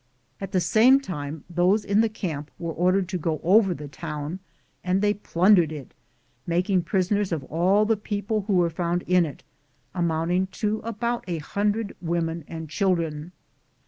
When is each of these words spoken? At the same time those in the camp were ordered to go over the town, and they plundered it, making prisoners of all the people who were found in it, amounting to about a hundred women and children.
At 0.39 0.51
the 0.51 0.59
same 0.59 0.99
time 0.99 1.43
those 1.47 1.85
in 1.85 2.01
the 2.01 2.09
camp 2.09 2.49
were 2.57 2.73
ordered 2.73 3.07
to 3.09 3.19
go 3.19 3.39
over 3.43 3.71
the 3.75 3.87
town, 3.87 4.39
and 4.83 4.99
they 4.99 5.13
plundered 5.13 5.71
it, 5.71 5.93
making 6.47 6.81
prisoners 6.85 7.31
of 7.31 7.43
all 7.43 7.85
the 7.85 7.95
people 7.95 8.45
who 8.47 8.53
were 8.53 8.71
found 8.71 9.03
in 9.03 9.27
it, 9.27 9.43
amounting 9.93 10.47
to 10.53 10.79
about 10.79 11.23
a 11.27 11.37
hundred 11.37 11.95
women 12.01 12.43
and 12.47 12.67
children. 12.67 13.31